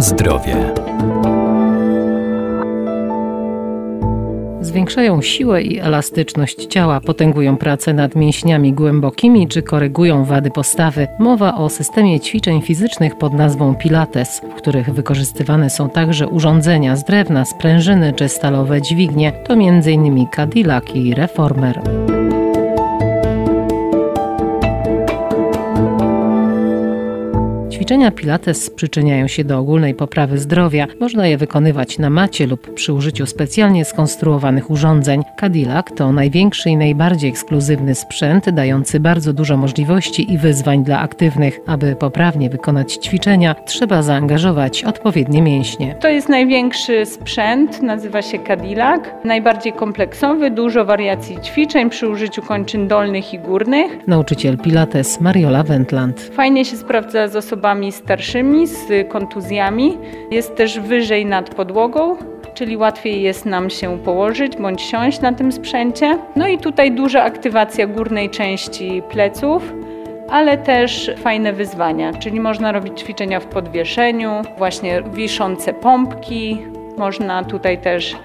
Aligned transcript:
Zdrowie. 0.00 0.56
Zwiększają 4.60 5.22
siłę 5.22 5.62
i 5.62 5.78
elastyczność 5.78 6.66
ciała, 6.66 7.00
potęgują 7.00 7.56
pracę 7.56 7.94
nad 7.94 8.14
mięśniami 8.14 8.72
głębokimi 8.72 9.48
czy 9.48 9.62
korygują 9.62 10.24
wady 10.24 10.50
postawy. 10.50 11.08
Mowa 11.18 11.54
o 11.54 11.68
systemie 11.68 12.20
ćwiczeń 12.20 12.62
fizycznych 12.62 13.18
pod 13.18 13.32
nazwą 13.32 13.74
Pilates, 13.74 14.40
w 14.50 14.54
których 14.54 14.90
wykorzystywane 14.90 15.70
są 15.70 15.90
także 15.90 16.28
urządzenia 16.28 16.96
z 16.96 17.04
drewna, 17.04 17.44
sprężyny 17.44 18.12
czy 18.12 18.28
stalowe 18.28 18.82
dźwignie. 18.82 19.32
To 19.32 19.52
m.in. 19.52 20.26
Cadillac 20.36 20.84
i 20.94 21.14
Reformer. 21.14 21.80
Ćwiczenia 27.88 28.10
Pilates 28.10 28.70
przyczyniają 28.70 29.28
się 29.28 29.44
do 29.44 29.58
ogólnej 29.58 29.94
poprawy 29.94 30.38
zdrowia. 30.38 30.86
Można 31.00 31.26
je 31.26 31.38
wykonywać 31.38 31.98
na 31.98 32.10
macie 32.10 32.46
lub 32.46 32.74
przy 32.74 32.92
użyciu 32.92 33.26
specjalnie 33.26 33.84
skonstruowanych 33.84 34.70
urządzeń. 34.70 35.22
Cadillac 35.40 35.86
to 35.96 36.12
największy 36.12 36.70
i 36.70 36.76
najbardziej 36.76 37.30
ekskluzywny 37.30 37.94
sprzęt, 37.94 38.50
dający 38.50 39.00
bardzo 39.00 39.32
dużo 39.32 39.56
możliwości 39.56 40.32
i 40.32 40.38
wyzwań 40.38 40.84
dla 40.84 41.00
aktywnych. 41.00 41.60
Aby 41.66 41.96
poprawnie 41.96 42.50
wykonać 42.50 42.92
ćwiczenia, 42.92 43.54
trzeba 43.54 44.02
zaangażować 44.02 44.84
odpowiednie 44.84 45.42
mięśnie. 45.42 45.94
To 46.00 46.08
jest 46.08 46.28
największy 46.28 47.06
sprzęt, 47.06 47.82
nazywa 47.82 48.22
się 48.22 48.38
Cadillac. 48.38 49.02
Najbardziej 49.24 49.72
kompleksowy, 49.72 50.50
dużo 50.50 50.84
wariacji 50.84 51.40
ćwiczeń 51.40 51.90
przy 51.90 52.08
użyciu 52.08 52.42
kończyn 52.42 52.88
dolnych 52.88 53.34
i 53.34 53.38
górnych. 53.38 54.08
Nauczyciel 54.08 54.58
Pilates 54.58 55.20
Mariola 55.20 55.62
Wendland. 55.62 56.20
Fajnie 56.20 56.64
się 56.64 56.76
sprawdza 56.76 57.28
z 57.28 57.36
osobami 57.36 57.77
osobami 57.78 57.92
starszymi 57.92 58.66
z 58.66 59.08
kontuzjami. 59.08 59.98
Jest 60.30 60.56
też 60.56 60.80
wyżej 60.80 61.26
nad 61.26 61.54
podłogą, 61.54 62.16
czyli 62.54 62.76
łatwiej 62.76 63.22
jest 63.22 63.46
nam 63.46 63.70
się 63.70 63.98
położyć 63.98 64.56
bądź 64.56 64.82
siąść 64.82 65.20
na 65.20 65.32
tym 65.32 65.52
sprzęcie. 65.52 66.18
No 66.36 66.48
i 66.48 66.58
tutaj 66.58 66.92
duża 66.92 67.22
aktywacja 67.22 67.86
górnej 67.86 68.30
części 68.30 69.02
pleców 69.10 69.72
ale 70.30 70.58
też 70.58 71.10
fajne 71.16 71.52
wyzwania, 71.52 72.12
czyli 72.12 72.40
można 72.40 72.72
robić 72.72 73.00
ćwiczenia 73.00 73.40
w 73.40 73.46
podwieszeniu, 73.46 74.42
właśnie 74.58 75.02
wiszące 75.02 75.72
pompki, 75.72 76.58
można 76.98 77.44
tutaj 77.44 77.78
też 77.78 78.16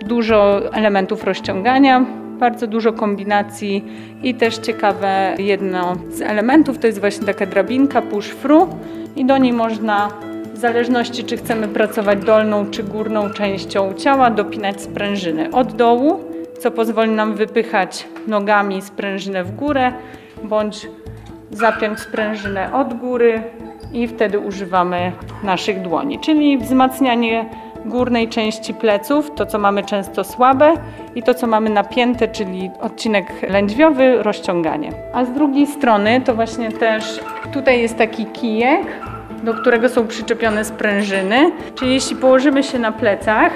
dużo 0.00 0.60
elementów 0.74 1.24
rozciągania 1.24 2.21
bardzo 2.38 2.66
dużo 2.66 2.92
kombinacji 2.92 3.84
i 4.22 4.34
też 4.34 4.58
ciekawe 4.58 5.34
jedno 5.38 5.96
z 6.10 6.20
elementów 6.20 6.78
to 6.78 6.86
jest 6.86 7.00
właśnie 7.00 7.26
taka 7.26 7.46
drabinka 7.46 8.02
push-through 8.02 8.68
i 9.16 9.24
do 9.24 9.38
niej 9.38 9.52
można 9.52 10.08
w 10.54 10.58
zależności 10.58 11.24
czy 11.24 11.36
chcemy 11.36 11.68
pracować 11.68 12.24
dolną 12.24 12.66
czy 12.70 12.82
górną 12.82 13.30
częścią 13.30 13.94
ciała 13.94 14.30
dopinać 14.30 14.82
sprężyny. 14.82 15.50
Od 15.50 15.72
dołu, 15.72 16.20
co 16.60 16.70
pozwoli 16.70 17.10
nam 17.10 17.34
wypychać 17.34 18.08
nogami 18.26 18.82
sprężynę 18.82 19.44
w 19.44 19.56
górę 19.56 19.92
bądź 20.44 20.88
zapiąć 21.50 22.00
sprężynę 22.00 22.72
od 22.72 22.94
góry 22.94 23.42
i 23.92 24.08
wtedy 24.08 24.38
używamy 24.38 25.12
naszych 25.44 25.82
dłoni, 25.82 26.18
czyli 26.18 26.58
wzmacnianie 26.58 27.44
górnej 27.84 28.28
części 28.28 28.74
pleców, 28.74 29.30
to 29.34 29.46
co 29.46 29.58
mamy 29.58 29.82
często 29.82 30.24
słabe 30.24 30.74
i 31.14 31.22
to 31.22 31.34
co 31.34 31.46
mamy 31.46 31.70
napięte, 31.70 32.28
czyli 32.28 32.70
odcinek 32.80 33.26
lędźwiowy, 33.48 34.22
rozciąganie. 34.22 34.92
A 35.12 35.24
z 35.24 35.32
drugiej 35.32 35.66
strony 35.66 36.20
to 36.20 36.34
właśnie 36.34 36.72
też 36.72 37.20
tutaj 37.52 37.82
jest 37.82 37.96
taki 37.96 38.26
kijek, 38.26 38.86
do 39.42 39.54
którego 39.54 39.88
są 39.88 40.06
przyczepione 40.06 40.64
sprężyny, 40.64 41.50
czyli 41.74 41.94
jeśli 41.94 42.16
położymy 42.16 42.62
się 42.62 42.78
na 42.78 42.92
plecach, 42.92 43.52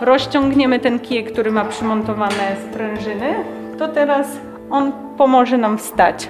rozciągniemy 0.00 0.78
ten 0.78 0.98
kijek, 0.98 1.32
który 1.32 1.50
ma 1.50 1.64
przymontowane 1.64 2.56
sprężyny, 2.70 3.34
to 3.78 3.88
teraz 3.88 4.26
on 4.70 4.92
pomoże 5.18 5.58
nam 5.58 5.78
wstać 5.78 6.28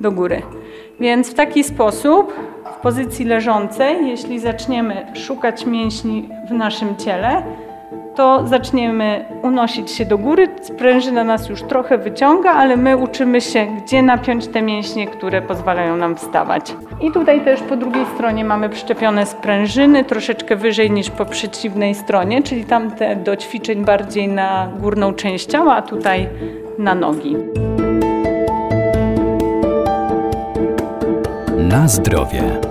do 0.00 0.12
góry. 0.12 0.42
Więc 1.00 1.30
w 1.30 1.34
taki 1.34 1.64
sposób 1.64 2.32
w 2.78 2.82
pozycji 2.82 3.24
leżącej, 3.24 4.08
jeśli 4.08 4.38
zaczniemy 4.38 5.06
szukać 5.14 5.66
mięśni 5.66 6.28
w 6.48 6.52
naszym 6.52 6.96
ciele, 6.96 7.42
to 8.14 8.46
zaczniemy 8.46 9.24
unosić 9.42 9.90
się 9.90 10.04
do 10.04 10.18
góry. 10.18 10.48
Sprężyna 10.62 11.24
nas 11.24 11.48
już 11.48 11.62
trochę 11.62 11.98
wyciąga, 11.98 12.50
ale 12.50 12.76
my 12.76 12.96
uczymy 12.96 13.40
się, 13.40 13.66
gdzie 13.66 14.02
napiąć 14.02 14.46
te 14.46 14.62
mięśnie, 14.62 15.06
które 15.06 15.42
pozwalają 15.42 15.96
nam 15.96 16.16
wstawać. 16.16 16.74
I 17.00 17.12
tutaj 17.12 17.44
też 17.44 17.60
po 17.60 17.76
drugiej 17.76 18.06
stronie 18.14 18.44
mamy 18.44 18.68
przyczepione 18.68 19.26
sprężyny, 19.26 20.04
troszeczkę 20.04 20.56
wyżej 20.56 20.90
niż 20.90 21.10
po 21.10 21.24
przeciwnej 21.24 21.94
stronie, 21.94 22.42
czyli 22.42 22.64
tamte 22.64 23.16
do 23.16 23.36
ćwiczeń 23.36 23.84
bardziej 23.84 24.28
na 24.28 24.68
górną 24.80 25.14
część 25.14 25.46
ciała, 25.46 25.76
a 25.76 25.82
tutaj 25.82 26.28
na 26.78 26.94
nogi. 26.94 27.36
Na 31.70 31.88
zdrowie. 31.88 32.69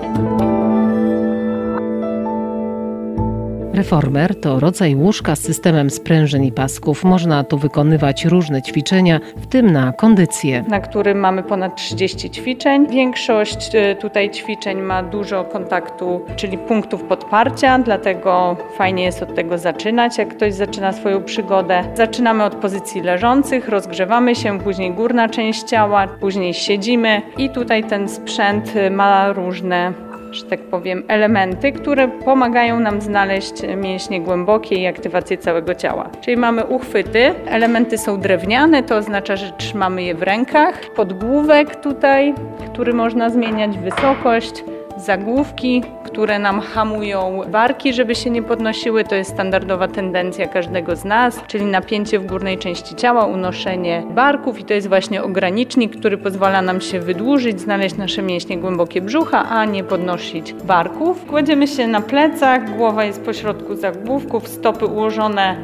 Reformer 3.80 4.36
to 4.36 4.60
rodzaj 4.60 4.96
łóżka 4.96 5.36
z 5.36 5.40
systemem 5.40 5.90
sprężyn 5.90 6.44
i 6.44 6.52
pasków. 6.52 7.04
Można 7.04 7.44
tu 7.44 7.58
wykonywać 7.58 8.26
różne 8.26 8.62
ćwiczenia, 8.62 9.20
w 9.38 9.48
tym 9.48 9.72
na 9.72 9.92
kondycję. 9.92 10.64
Na 10.68 10.80
którym 10.80 11.20
mamy 11.20 11.44
ponad 11.44 11.76
30 11.76 12.30
ćwiczeń. 12.30 12.88
Większość 12.88 13.76
e, 13.76 13.96
tutaj 13.96 14.32
ćwiczeń 14.32 14.82
ma 14.82 15.04
dużo 15.04 15.44
kontaktu, 15.44 16.22
czyli 16.36 16.58
punktów 16.58 17.04
podparcia, 17.04 17.80
dlatego 17.80 18.58
fajnie 18.78 19.04
jest 19.04 19.24
od 19.24 19.36
tego 19.36 19.58
zaczynać, 19.58 20.18
jak 20.18 20.30
ktoś 20.30 20.54
zaczyna 20.54 20.92
swoją 20.92 21.24
przygodę. 21.24 21.84
Zaczynamy 21.96 22.44
od 22.44 22.56
pozycji 22.56 23.02
leżących, 23.02 23.70
rozgrzewamy 23.70 24.36
się, 24.36 24.60
później 24.60 24.94
górna 24.94 25.30
część 25.30 25.64
ciała, 25.64 26.08
później 26.08 26.54
siedzimy 26.54 27.22
i 27.38 27.50
tutaj 27.50 27.84
ten 27.84 28.10
sprzęt 28.10 28.74
ma 28.92 29.34
różne 29.34 30.09
że 30.32 30.44
tak 30.44 30.60
powiem, 30.60 31.04
elementy, 31.08 31.72
które 31.72 32.08
pomagają 32.08 32.80
nam 32.80 33.02
znaleźć 33.02 33.54
mięśnie 33.78 34.22
głębokie 34.22 34.76
i 34.76 34.88
aktywację 34.88 35.38
całego 35.38 35.76
ciała. 35.76 36.10
Czyli 36.22 36.38
mamy 36.38 36.66
uchwyty, 36.66 37.34
elementy 37.48 37.98
są 37.98 38.20
drewniane, 38.20 38.84
to 38.84 38.98
oznacza, 38.98 39.36
że 39.36 39.52
trzymamy 39.52 40.04
je 40.04 40.16
w 40.16 40.24
rękach. 40.24 40.82
Podgłówek 40.96 41.76
tutaj, 41.76 42.34
który 42.72 42.94
można 42.94 43.30
zmieniać, 43.30 43.78
wysokość, 43.78 44.64
zagłówki, 45.06 45.84
które 46.04 46.40
nam 46.40 46.62
hamują 46.62 47.42
barki, 47.52 47.94
żeby 47.94 48.16
się 48.16 48.30
nie 48.30 48.44
podnosiły. 48.44 49.04
To 49.04 49.16
jest 49.16 49.32
standardowa 49.32 49.88
tendencja 49.88 50.48
każdego 50.48 50.96
z 50.96 51.06
nas, 51.06 51.44
czyli 51.48 51.66
napięcie 51.66 52.20
w 52.20 52.26
górnej 52.26 52.58
części 52.58 52.96
ciała, 52.96 53.26
unoszenie 53.26 54.04
barków 54.16 54.60
i 54.60 54.64
to 54.64 54.74
jest 54.74 54.90
właśnie 54.90 55.24
ogranicznik, 55.24 55.98
który 56.00 56.18
pozwala 56.18 56.62
nam 56.62 56.82
się 56.82 57.00
wydłużyć, 57.00 57.62
znaleźć 57.62 57.98
nasze 57.98 58.22
mięśnie 58.22 58.58
głębokie 58.58 59.02
brzucha, 59.02 59.50
a 59.50 59.66
nie 59.66 59.84
podnosić 59.84 60.54
barków. 60.54 61.26
Kładziemy 61.26 61.68
się 61.68 61.88
na 61.88 62.02
plecach, 62.02 62.78
głowa 62.78 63.04
jest 63.04 63.22
pośrodku 63.26 63.76
zagłówków, 63.76 64.48
stopy 64.48 64.86
ułożone 64.86 65.56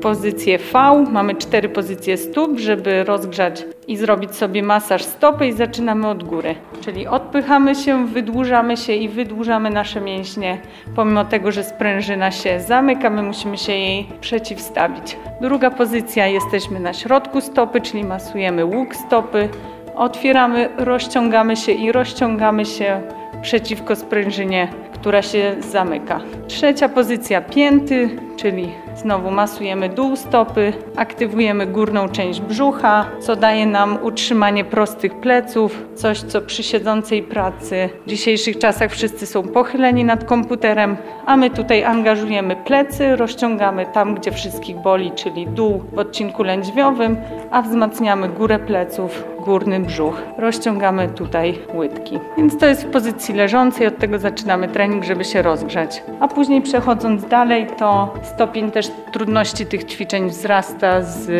pozycję 0.00 0.58
V. 0.58 1.04
Mamy 1.10 1.34
cztery 1.34 1.68
pozycje 1.68 2.16
stóp, 2.16 2.58
żeby 2.58 3.04
rozgrzać 3.04 3.64
i 3.88 3.96
zrobić 3.96 4.36
sobie 4.36 4.62
masaż 4.62 5.02
stopy 5.02 5.46
i 5.46 5.52
zaczynamy 5.52 6.08
od 6.08 6.24
góry. 6.24 6.54
Czyli 6.80 7.06
odpychamy 7.06 7.74
się, 7.74 8.06
wydłużamy 8.06 8.76
się 8.76 8.92
i 8.92 9.08
wydłużamy 9.08 9.70
nasze 9.70 10.00
mięśnie. 10.00 10.58
Pomimo 10.96 11.24
tego, 11.24 11.52
że 11.52 11.64
sprężyna 11.64 12.30
się 12.30 12.60
zamyka, 12.60 13.10
my 13.10 13.22
musimy 13.22 13.58
się 13.58 13.72
jej 13.72 14.06
przeciwstawić. 14.20 15.16
Druga 15.40 15.70
pozycja, 15.70 16.26
jesteśmy 16.26 16.80
na 16.80 16.92
środku 16.92 17.40
stopy, 17.40 17.80
czyli 17.80 18.04
masujemy 18.04 18.64
łuk 18.64 18.94
stopy. 18.94 19.48
Otwieramy, 19.96 20.68
rozciągamy 20.78 21.56
się 21.56 21.72
i 21.72 21.92
rozciągamy 21.92 22.64
się 22.64 23.02
przeciwko 23.42 23.96
sprężynie, 23.96 24.68
która 24.92 25.22
się 25.22 25.56
zamyka. 25.60 26.20
Trzecia 26.48 26.88
pozycja 26.88 27.40
pięty, 27.40 28.10
czyli 28.36 28.68
Znowu 28.98 29.30
masujemy 29.30 29.88
dół 29.88 30.16
stopy, 30.16 30.72
aktywujemy 30.96 31.66
górną 31.66 32.08
część 32.08 32.40
brzucha, 32.40 33.06
co 33.20 33.36
daje 33.36 33.66
nam 33.66 33.98
utrzymanie 34.02 34.64
prostych 34.64 35.14
pleców, 35.14 35.84
coś 35.94 36.20
co 36.20 36.40
przy 36.40 36.62
siedzącej 36.62 37.22
pracy 37.22 37.88
w 38.06 38.08
dzisiejszych 38.08 38.58
czasach 38.58 38.90
wszyscy 38.90 39.26
są 39.26 39.42
pochyleni 39.42 40.04
nad 40.04 40.24
komputerem, 40.24 40.96
a 41.26 41.36
my 41.36 41.50
tutaj 41.50 41.84
angażujemy 41.84 42.56
plecy, 42.56 43.16
rozciągamy 43.16 43.86
tam, 43.86 44.14
gdzie 44.14 44.32
wszystkich 44.32 44.76
boli, 44.76 45.12
czyli 45.12 45.46
dół 45.46 45.82
w 45.92 45.98
odcinku 45.98 46.42
lędźwiowym, 46.42 47.16
a 47.50 47.62
wzmacniamy 47.62 48.28
górę 48.28 48.58
pleców, 48.58 49.24
górny 49.48 49.80
brzuch. 49.80 50.22
Rozciągamy 50.38 51.08
tutaj 51.08 51.58
łydki. 51.74 52.18
Więc 52.36 52.58
to 52.58 52.66
jest 52.66 52.84
w 52.84 52.90
pozycji 52.90 53.34
leżącej, 53.34 53.86
od 53.86 53.98
tego 53.98 54.18
zaczynamy 54.18 54.68
trening, 54.68 55.04
żeby 55.04 55.24
się 55.24 55.42
rozgrzać. 55.42 56.02
A 56.20 56.28
później 56.28 56.62
przechodząc 56.62 57.24
dalej, 57.24 57.66
to 57.78 58.14
stopień 58.22 58.70
też 58.70 58.90
trudności 59.12 59.66
tych 59.66 59.84
ćwiczeń 59.84 60.28
wzrasta 60.28 61.02
z 61.02 61.30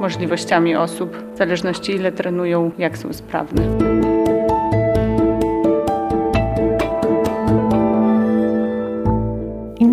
możliwościami 0.00 0.76
osób, 0.76 1.16
w 1.34 1.36
zależności 1.36 1.92
ile 1.92 2.12
trenują, 2.12 2.70
jak 2.78 2.98
są 2.98 3.12
sprawne. 3.12 3.83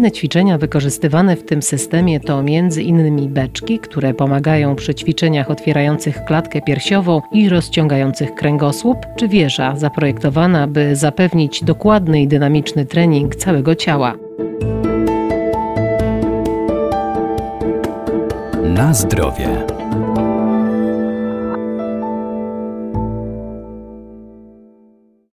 Inne 0.01 0.12
ćwiczenia 0.12 0.57
wykorzystywane 0.57 1.36
w 1.36 1.44
tym 1.44 1.62
systemie 1.62 2.19
to 2.19 2.44
między 2.44 2.83
innymi 2.83 3.30
beczki, 3.30 3.80
które 3.80 4.13
pomagają 4.13 4.75
przy 4.75 4.95
ćwiczeniach 4.95 5.51
otwierających 5.51 6.25
klatkę 6.25 6.62
piersiową 6.62 7.21
i 7.31 7.50
rozciągających 7.50 8.36
kręgosłup, 8.36 8.98
czy 9.15 9.27
wieża 9.27 9.75
zaprojektowana, 9.75 10.68
by 10.68 10.95
zapewnić 10.95 11.63
dokładny 11.63 12.21
i 12.21 12.27
dynamiczny 12.27 12.86
trening 12.86 13.36
całego 13.36 13.75
ciała. 13.75 14.13
Na 18.63 18.94
zdrowie. 18.94 19.48